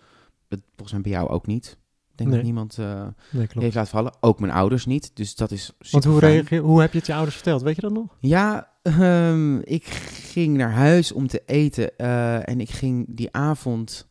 [0.48, 1.66] dat, volgens mij bij jou ook niet.
[2.10, 2.38] Ik denk Nee.
[2.38, 4.12] dat niemand eh, Nee, heeft laten vallen.
[4.20, 5.10] Ook mijn ouders niet.
[5.14, 7.62] Dus dat is Want hoe, reageer, hoe heb je het je ouders verteld?
[7.62, 8.16] Weet je dat nog?
[8.20, 11.96] Ja, ehm, ik ging naar huis om te eten.
[11.98, 14.06] eh, en ik ging die avond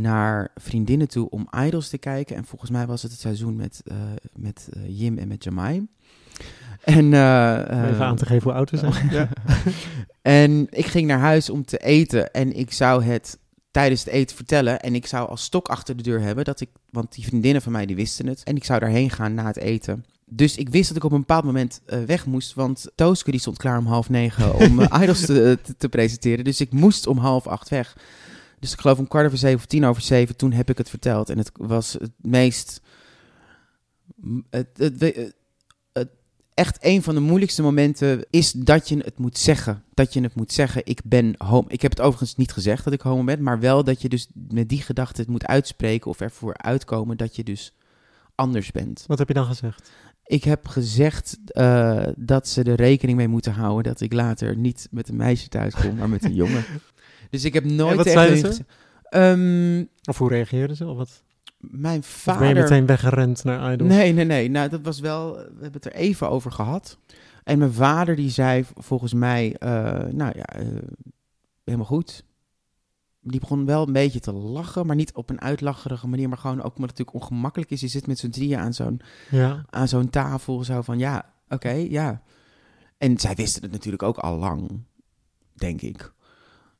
[0.00, 2.36] naar vriendinnen toe om Idols te kijken.
[2.36, 3.96] En volgens mij was het het seizoen met, eh,
[4.34, 5.86] met eh, Jim en met Jamai.
[6.82, 9.10] En, Om Even aan te geven hoe oud we zijn.
[9.10, 9.28] ja.
[10.22, 13.38] en ik ging naar huis om te eten en ik zou het
[13.70, 14.80] tijdens het eten vertellen.
[14.80, 17.72] En ik zou als stok achter de deur hebben, dat ik, want die vriendinnen van
[17.72, 18.42] mij die wisten het.
[18.42, 20.04] En ik zou daarheen gaan na het eten.
[20.24, 23.56] Dus ik wist dat ik op een bepaald moment weg moest, want Tooske die stond
[23.58, 26.44] klaar om half negen om Idols te, te, te presenteren.
[26.44, 27.96] Dus ik moest om half acht weg.
[28.66, 30.90] Dus ik geloof om kwart over zeven of tien over zeven, toen heb ik het
[30.90, 31.30] verteld.
[31.30, 32.80] En het was het meest...
[34.50, 35.00] Het, het,
[35.92, 36.08] het,
[36.54, 39.84] echt een van de moeilijkste momenten is dat je het moet zeggen.
[39.94, 41.64] Dat je het moet zeggen, ik ben homo.
[41.68, 44.28] Ik heb het overigens niet gezegd dat ik homo ben, maar wel dat je dus
[44.32, 47.74] met die gedachte het moet uitspreken of ervoor uitkomen dat je dus
[48.34, 49.04] anders bent.
[49.06, 49.90] Wat heb je dan gezegd?
[50.24, 54.88] Ik heb gezegd eh, dat ze er rekening mee moeten houden dat ik later niet
[54.90, 56.64] met een meisje thuis kom, maar met een jongen.
[57.30, 58.64] Dus ik heb nooit wat zeiden ze?
[59.02, 60.86] Ehm, Of hoe reageerden ze?
[60.86, 61.22] Of, wat?
[61.58, 62.62] mijn Of ben je vader...
[62.62, 63.90] meteen weggerend naar Idols?
[63.90, 64.48] Nee, nee, nee.
[64.50, 65.32] Nou, dat was wel.
[65.34, 66.98] We hebben het er even over gehad.
[67.44, 69.70] En mijn vader die zei volgens mij, eh,
[70.12, 70.66] nou ja, eh,
[71.64, 72.24] helemaal goed.
[73.20, 76.58] Die begon wel een beetje te lachen, maar niet op een uitlacherige manier, maar gewoon
[76.62, 77.80] ook omdat het natuurlijk ongemakkelijk is.
[77.80, 79.64] Je zit met z'n drieën aan zo'n Ja.
[79.70, 82.22] aan zo'n tafel, zo van ja, oké, ja.
[82.98, 84.80] En zij wisten het natuurlijk ook al lang,
[85.54, 86.12] denk ik.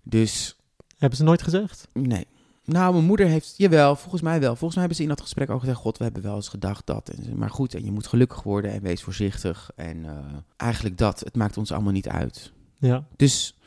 [0.08, 0.56] Dus
[0.98, 1.88] Hebben ze nooit gezegd?
[1.92, 2.26] Nee.
[2.64, 4.56] Nou, mijn moeder heeft, jawel, volgens mij wel.
[4.56, 6.86] Volgens mij hebben ze in dat gesprek ook gezegd, god, we hebben wel eens gedacht
[6.86, 7.08] dat.
[7.08, 9.70] En, maar goed, en je moet gelukkig worden en wees voorzichtig.
[9.74, 12.52] En eh, eigenlijk dat, het maakt ons allemaal niet uit.
[12.78, 13.06] Ja.
[13.16, 13.58] Dus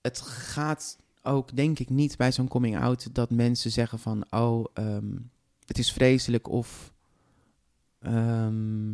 [0.00, 5.16] het gaat ook, denk ik, niet bij zo'n coming-out dat mensen zeggen van, oh, ehm,
[5.66, 6.92] het is vreselijk of
[7.98, 8.92] ehm,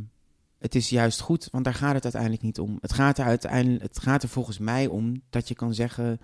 [0.67, 1.49] het is juist goed.
[1.51, 2.79] Want daar gaat het uiteindelijk niet om.
[2.81, 6.21] Het gaat er uiteindelijk, het gaat er volgens mij om dat je kan zeggen,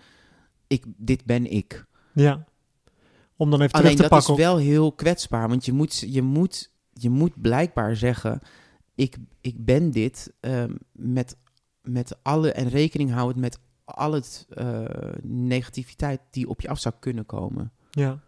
[0.66, 1.86] ik, dit ben ik.
[2.12, 2.44] Ja.
[3.36, 4.44] Om dan even Alleen terug te dat pakken.
[4.44, 8.40] is wel heel kwetsbaar, want je moet, je moet, je moet blijkbaar zeggen:
[8.94, 11.36] ik, ik ben dit ehm, met,
[11.82, 14.84] met alle en rekening houden met al het eh,
[15.22, 17.72] negativiteit die op je af zou kunnen komen.
[17.90, 18.20] Ja.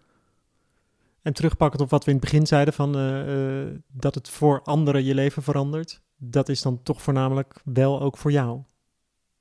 [1.22, 4.62] En terugpakkend op wat we in het begin zeiden van eh, eh, dat het voor
[4.62, 6.02] anderen je leven verandert.
[6.30, 8.62] Dat is dan toch voornamelijk wel ook voor jou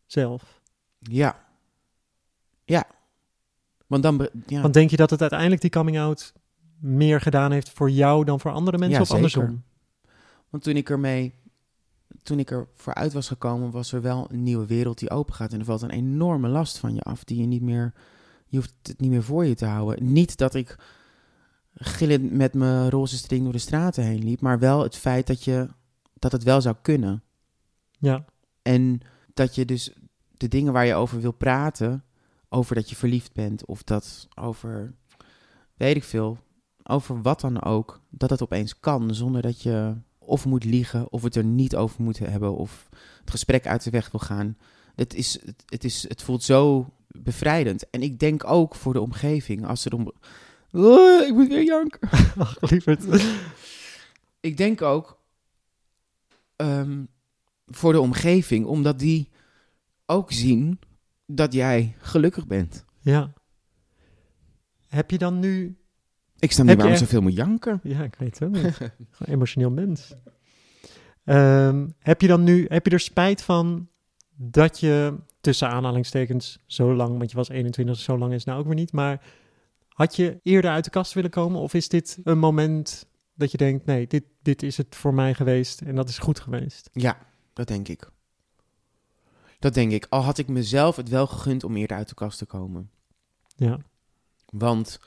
[0.06, 0.62] zelf.
[1.00, 1.46] Ja,
[2.63, 2.86] ja.
[3.88, 4.62] Want dan, ja.
[4.62, 6.34] Want denk je dat het uiteindelijk die coming out
[6.80, 9.24] meer gedaan heeft voor jou dan voor andere mensen Ja, of zeker.
[9.24, 9.63] andersom?
[10.50, 11.34] Want toen ik ermee,
[12.24, 15.54] toen ik er vooruit was gekomen, was er wel een nieuwe wereld die open gaat.
[15.54, 17.93] En er valt een enorme last van je af, die je niet meer,
[18.48, 20.12] je hoeft het niet meer voor je te houden.
[20.13, 20.76] Niet dat ik
[21.74, 25.43] gillend met mijn roze string door de straten heen liep, maar wel het feit dat
[25.43, 25.67] je,
[26.23, 27.23] dat het wel zou kunnen.
[27.99, 28.25] Ja,
[28.62, 29.01] En
[29.33, 29.93] dat je dus
[30.31, 32.03] de dingen waar je over wil praten,
[32.49, 34.93] over dat je verliefd bent of dat over,
[35.75, 36.38] weet ik veel,
[36.83, 41.23] over wat dan ook, dat het opeens kan zonder dat je of moet liegen of
[41.23, 44.57] het er niet over moet hebben of het gesprek uit de weg wil gaan.
[44.95, 47.89] Het, is, het, het, is, het voelt zo bevrijdend.
[47.89, 50.12] En ik denk ook voor de omgeving, als er om...
[50.71, 52.09] Oh, ik moet weer janken.
[52.38, 53.23] ach lieverd.
[54.39, 55.21] Ik denk ook
[56.55, 57.03] ehm,
[57.67, 59.29] voor de omgeving, omdat die
[60.05, 60.79] ook zien
[61.25, 62.85] dat jij gelukkig bent.
[62.99, 63.33] Ja.
[64.87, 65.77] Heb je dan nu
[66.39, 67.79] Ik snap Heb niet waarom je- zoveel moet janken.
[67.83, 68.91] Ja, ik weet het ook niet.
[69.35, 70.13] Emotioneel mens.
[71.23, 73.87] Ehm, heb je dan nu, heb je er spijt van
[74.35, 78.65] dat je tussen aanhalingstekens zo lang, want je was 21, zo lang is nou ook
[78.65, 79.21] weer niet, maar
[79.87, 81.59] had je eerder uit de kast willen komen?
[81.61, 85.34] Of is dit een moment dat je denkt, nee, dit, dit is het voor mij
[85.34, 86.89] geweest en dat is goed geweest?
[86.93, 87.17] Ja,
[87.54, 88.12] dat denk ik.
[89.60, 90.06] Dat denk ik.
[90.10, 92.89] Al had ik mezelf het wel gegund om eerder uit de kast te komen.
[93.56, 93.78] Ja.
[94.46, 95.00] Want,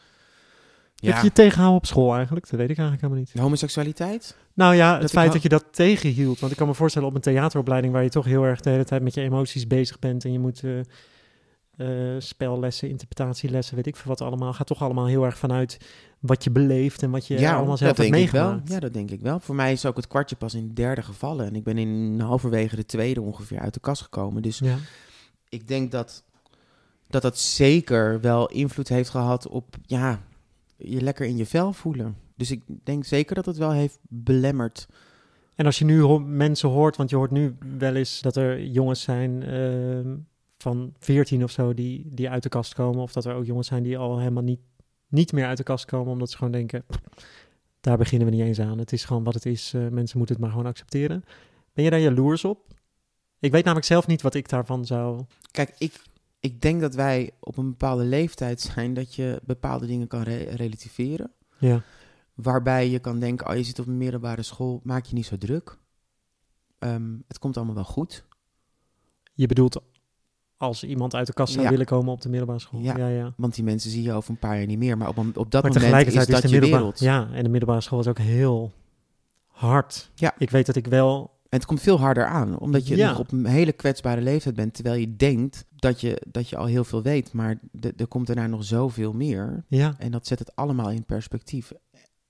[0.95, 2.49] Heb ja, je je tegenhouden op school eigenlijk?
[2.51, 3.35] Dat weet ik eigenlijk helemaal niet.
[3.35, 4.37] de homoseksualiteit?
[4.55, 6.39] Nou ja, het Dat feit dat je dat tegenhield.
[6.39, 8.85] Want ik kan me voorstellen op een theateropleiding waar je toch heel erg de hele
[8.85, 10.25] tijd met je emoties bezig bent.
[10.25, 10.81] En je moet eh,
[11.77, 14.53] eh, spellessen, interpretatielessen, weet ik veel wat allemaal.
[14.53, 15.79] Gaat toch allemaal heel erg vanuit
[16.21, 18.69] wat je beleeft en wat je allemaal zelf hebt meegemaakt.
[18.69, 19.41] Ja, dat denk ik wel.
[19.41, 21.47] Voor mij is ook het kwartje pas in de derde gevallen.
[21.47, 24.43] En ik ben in halverwege de tweede ongeveer uit de kast gekomen.
[24.43, 24.77] Dus Ja.
[25.49, 26.25] ik denk dat
[27.09, 30.21] dat, dat zeker wel invloed heeft gehad op ja,
[30.77, 32.17] je lekker in je vel voelen.
[32.37, 34.87] Dus ik denk zeker dat het wel heeft belemmerd.
[35.55, 38.63] En als je nu ho- mensen hoort, want je hoort nu wel eens dat er
[38.65, 40.15] jongens zijn ehm,
[40.59, 43.03] van 14 of zo die, die uit de kast komen.
[43.03, 44.61] Of dat er ook jongens zijn die al helemaal niet,
[45.09, 47.01] niet meer uit de kast komen, omdat ze gewoon denken, "Pff,
[47.81, 48.79] daar beginnen we niet eens aan.
[48.79, 49.75] Het is gewoon wat het is.
[49.75, 51.25] eh, mensen moeten het maar gewoon accepteren.
[51.73, 52.75] Ben je daar jaloers op?
[53.39, 55.25] Ik weet namelijk zelf niet wat ik daarvan zou...
[55.51, 56.03] Kijk, ik,
[56.41, 60.43] ik denk dat wij op een bepaalde leeftijd zijn dat je bepaalde dingen kan re-
[60.55, 61.31] relativeren.
[61.59, 61.83] Ja,
[62.35, 65.39] Waarbij je kan denken, oh je zit op een middelbare school, maak je niet zo
[65.39, 65.79] druk.
[66.79, 68.25] Ehm, het komt allemaal wel goed.
[69.35, 69.81] je bedoelt
[70.57, 71.71] als iemand uit de kast zou Ja.
[71.71, 72.81] willen komen op de middelbare school.
[72.81, 72.97] Ja.
[72.97, 73.09] ja.
[73.09, 73.33] ja.
[73.37, 74.97] Want die mensen zie je over een paar jaar niet meer.
[74.99, 76.99] Maar op, een- op dat maar moment is dat de je wereld.
[76.99, 78.73] Ja, en de middelbare school is ook heel
[79.47, 80.11] hard.
[80.15, 80.35] Ja.
[80.39, 83.09] Ik weet dat ik wel En het komt veel harder aan, omdat je Ja.
[83.09, 86.67] nog op een hele kwetsbare leeftijd bent, terwijl je denkt dat je, dat je al
[86.67, 87.61] heel veel weet, maar
[87.97, 89.65] er komt daarna nog zoveel meer.
[89.69, 91.73] Ja, En dat zet het allemaal in perspectief.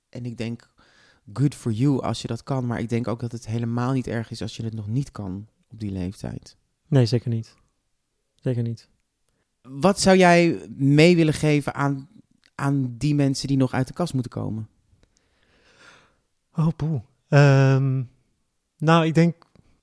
[0.09, 0.71] En ik denk,
[1.33, 4.07] good for you als je dat kan, maar ik denk ook dat het helemaal niet
[4.07, 6.57] erg is als je het nog niet kan op die leeftijd.
[6.89, 7.55] nee, zeker niet.
[8.47, 8.89] Zeker niet.
[9.63, 12.09] Wat zou jij mee willen geven aan,
[12.55, 14.69] aan die mensen die nog uit de kast moeten komen?
[16.55, 17.01] Oh, poeh.
[17.29, 18.03] Ehm,
[18.79, 19.35] nou, ik denk,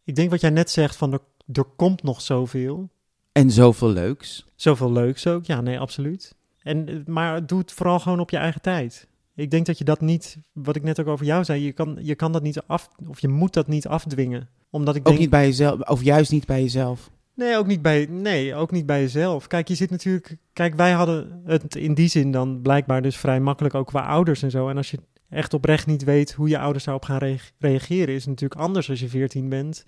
[0.04, 1.22] ik denk wat jij net zegt van er,
[1.52, 2.90] er komt nog zoveel.
[3.32, 4.46] En zoveel leuks.
[4.56, 5.46] Zoveel leuks ook.
[5.46, 6.36] Ja, nee, absoluut.
[6.60, 9.08] En, maar doe het vooral gewoon op je eigen tijd.
[9.36, 11.98] Ik denk dat je dat niet, wat ik net ook over jou zei, je kan,
[12.02, 14.50] je kan dat niet af, of je moet dat niet afdwingen.
[14.70, 17.12] Omdat ik Ook denk, niet bij jezelf, of juist niet bij jezelf.
[17.36, 19.48] Nee, ook niet bij, nee, ook niet bij jezelf.
[19.48, 20.38] Kijk, je zit natuurlijk.
[20.54, 24.44] Kijk, wij hadden het in die zin dan blijkbaar dus vrij makkelijk ook qua ouders
[24.44, 24.70] en zo.
[24.70, 24.98] En als je
[25.30, 28.90] echt oprecht niet weet hoe je ouders daarop gaan rea- reageren, is het natuurlijk anders
[28.90, 29.86] als je 14 bent.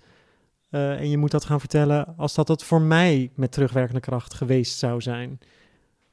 [0.70, 4.34] Eh, en je moet dat gaan vertellen als dat het voor mij met terugwerkende kracht
[4.34, 5.38] geweest zou zijn.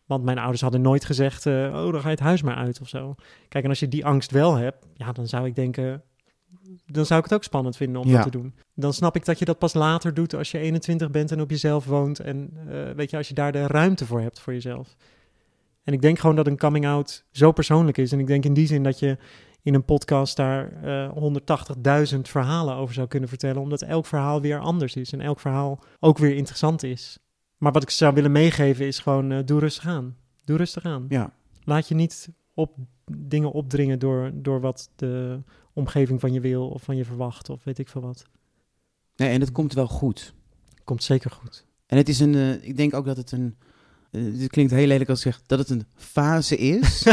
[0.05, 2.81] Want mijn ouders hadden nooit gezegd, eh, oh, dan ga je het huis maar uit
[2.81, 3.15] of zo.
[3.49, 6.03] Kijk, en als je die angst wel hebt, ja, dan zou ik denken,
[6.85, 8.13] dan zou ik het ook spannend vinden om Ja.
[8.13, 8.53] dat te doen.
[8.75, 11.49] Dan snap ik dat je dat pas later doet als je 21 bent en op
[11.49, 12.19] jezelf woont.
[12.19, 14.95] En eh, weet je, als je daar de ruimte voor hebt voor jezelf.
[15.83, 18.11] En ik denk gewoon dat een coming out zo persoonlijk is.
[18.11, 19.17] En ik denk in die zin dat je
[19.61, 21.11] in een podcast daar eh
[22.13, 23.61] 180.000 verhalen over zou kunnen vertellen.
[23.61, 27.17] Omdat elk verhaal weer anders is en elk verhaal ook weer interessant is.
[27.57, 30.15] Maar wat ik zou willen meegeven is gewoon, eh, doe rustig aan.
[30.45, 31.05] Doe rustig aan.
[31.09, 31.33] Ja.
[31.63, 32.77] Laat je niet op
[33.17, 35.39] dingen opdringen door, door wat de
[35.73, 38.25] omgeving van je wil of van je verwacht of weet ik veel wat.
[39.15, 40.33] Nee, en het komt wel goed.
[40.83, 41.65] Komt zeker goed.
[41.85, 43.55] En het is een, eh, ik denk ook dat het een,
[44.11, 47.07] uh, dit klinkt heel lelijk als ik zeg, dat het een fase is.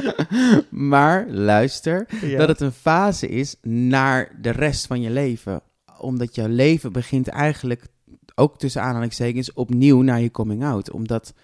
[0.70, 2.38] maar luister, Ja.
[2.38, 5.62] dat het een fase is naar de rest van je leven.
[5.98, 7.86] Omdat jouw leven begint eigenlijk,
[8.34, 10.90] ook tussen aanhalingstekens, opnieuw naar je coming out.
[10.90, 11.34] Omdat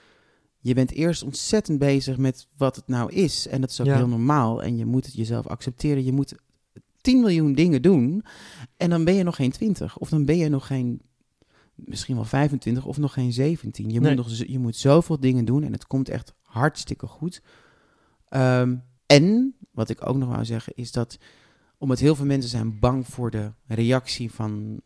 [0.61, 3.47] je bent eerst ontzettend bezig met wat het nou is.
[3.49, 3.97] En dat is ook Ja.
[3.97, 4.63] heel normaal.
[4.63, 6.05] En je moet het jezelf accepteren.
[6.05, 6.35] Je moet
[7.01, 8.25] 10 miljoen dingen doen.
[8.77, 9.99] En dan ben je nog geen 20.
[9.99, 11.01] Of dan ben je nog geen,
[11.75, 13.91] misschien wel 25 of nog geen 17.
[13.91, 14.15] Je, Nee.
[14.17, 15.63] moet, nog, je moet zoveel dingen doen.
[15.65, 17.43] En het komt echt hartstikke goed.
[18.29, 21.19] Ehm, en, wat ik ook nog wou zeggen, is dat
[21.79, 24.81] omdat heel veel mensen zijn bang voor de reactie van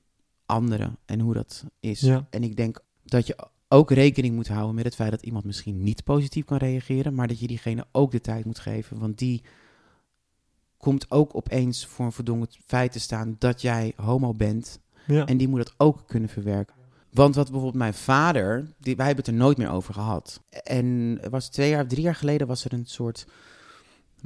[0.47, 2.01] anderen en hoe dat is.
[2.01, 2.27] Ja.
[2.31, 3.37] En ik denk dat je
[3.73, 7.29] ook rekening moet houden met het feit dat iemand misschien niet positief kan reageren, maar
[7.29, 8.99] dat je diegene ook de tijd moet geven.
[8.99, 9.43] Want die
[10.77, 14.81] komt ook opeens voor een verdongen feit te staan dat jij homo bent.
[15.07, 15.27] Ja.
[15.27, 16.75] En die moet dat ook kunnen verwerken.
[17.11, 20.43] Want wat bijvoorbeeld mijn vader, die, wij hebben het er nooit meer over gehad.
[20.51, 23.27] En was twee jaar, drie jaar geleden was er een soort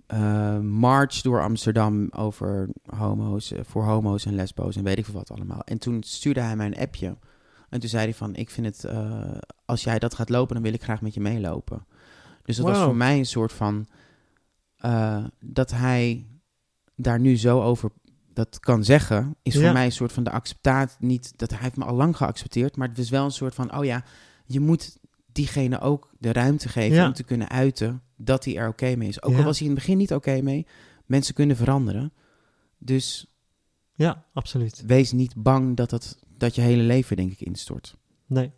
[0.07, 5.15] eh, march door Amsterdam over homo's, eh, voor homo's en lesbo's en weet ik veel
[5.15, 5.63] wat allemaal.
[5.65, 7.17] En toen stuurde hij mij een appje.
[7.77, 10.63] En toen zei hij van, ik vind het, eh, als jij dat gaat lopen, dan
[10.65, 11.87] wil ik graag met je meelopen.
[12.43, 13.87] Dus dat was voor mij een soort van,
[14.77, 16.27] eh, dat hij
[16.95, 17.91] daar nu zo over
[18.33, 20.97] dat kan zeggen, is voor mij een soort van de acceptaat.
[21.01, 23.77] Niet dat hij heeft me al lang geaccepteerd, maar het is wel een soort van,
[23.77, 24.05] oh ja,
[24.47, 24.99] je moet
[25.33, 27.07] diegene ook de ruimte geven Ja.
[27.07, 29.23] om te kunnen uiten dat hij er oké mee is.
[29.23, 29.39] Ook Ja.
[29.39, 30.67] al was hij in het begin niet oké mee,
[31.07, 32.13] mensen kunnen veranderen.
[32.79, 33.35] Dus
[33.95, 34.83] Ja, absoluut.
[34.87, 37.97] wees niet bang dat, het, dat je hele leven, denk ik, instort.
[38.27, 38.53] Nee.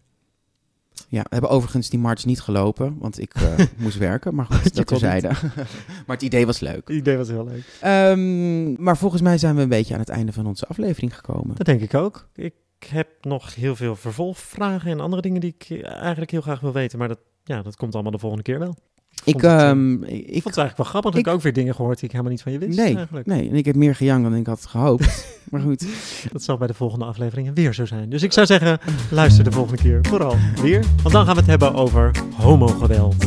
[1.08, 4.34] Ja, we hebben overigens die march niet gelopen, want ik eh, moest werken.
[4.34, 5.28] Maar goed, dat terzijde.
[6.06, 6.88] maar het idee was leuk.
[6.88, 7.64] Het idee was heel leuk.
[7.80, 11.56] Ehm, maar volgens mij zijn we een beetje aan het einde van onze aflevering gekomen.
[11.56, 12.28] Dat denk ik ook.
[12.34, 12.54] Ik
[12.88, 16.98] heb nog heel veel vervolgvragen en andere dingen die ik eigenlijk heel graag wil weten.
[16.98, 18.76] Maar dat, ja, dat komt allemaal de volgende keer wel.
[19.24, 21.10] Ik, vond het, eh, ehm, Ik ik, vond het eigenlijk wel grappig.
[21.10, 22.96] Dat ik, ik- ook weer dingen gehoord die ik helemaal niet van je wist nee,
[22.96, 23.26] eigenlijk.
[23.26, 25.26] nee, en ik heb meer gejankt dan ik had gehoopt.
[25.50, 25.86] maar goed,
[26.32, 28.08] Dat zal bij de volgende afleveringen weer zo zijn.
[28.10, 28.78] Dus ik zou zeggen,
[29.10, 30.84] luister de volgende keer vooral weer.
[31.02, 33.24] Want dan gaan we het hebben over homogeweld.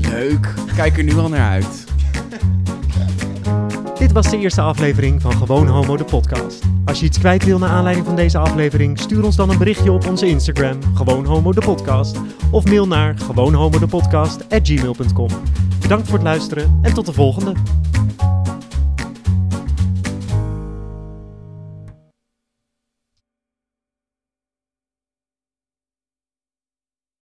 [0.00, 0.54] leuk.
[0.76, 1.84] Kijk er nu al naar uit.
[3.98, 6.64] Dit was de eerste aflevering van Gewoon Homo, de podcast.
[6.84, 9.92] Als je iets kwijt wil naar aanleiding van deze aflevering, stuur ons dan een berichtje
[9.92, 12.16] op onze Instagram, Gewoon Homo, de podcast.
[12.50, 15.28] Of mail naar gewoonhomodepodcast@gmail.com.
[15.80, 17.52] Bedankt voor het luisteren en tot de volgende.